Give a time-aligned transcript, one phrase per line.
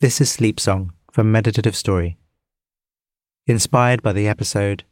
[0.00, 2.18] This is Sleep Song from Meditative Story.
[3.48, 4.84] Inspired by the episode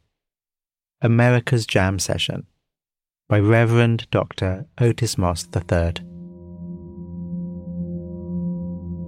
[1.00, 2.44] America's Jam Session
[3.29, 4.67] by Reverend Dr.
[4.81, 5.92] Otis Moss III.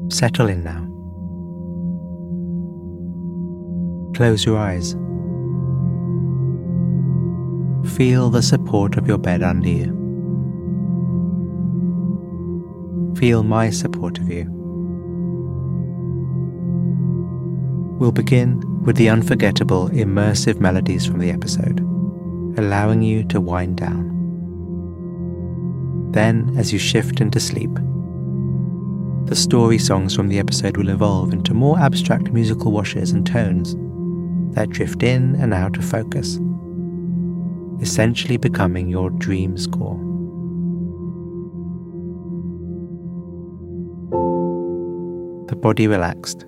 [0.08, 0.86] Settle in now.
[4.14, 4.92] Close your eyes.
[7.96, 9.96] Feel the support of your bed under you.
[13.18, 14.57] Feel my support of you.
[17.98, 21.80] We'll begin with the unforgettable, immersive melodies from the episode,
[22.56, 24.14] allowing you to wind down.
[26.12, 27.74] Then, as you shift into sleep,
[29.24, 33.74] the story songs from the episode will evolve into more abstract musical washes and tones
[34.54, 36.38] that drift in and out of focus,
[37.80, 39.98] essentially becoming your dream score.
[45.48, 46.47] The body relaxed